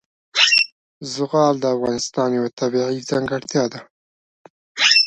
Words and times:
زغال 1.13 1.53
د 1.59 1.65
افغانستان 1.75 2.29
یوه 2.37 2.49
طبیعي 2.59 2.97
ځانګړتیا 3.09 3.63
ده. 3.73 3.79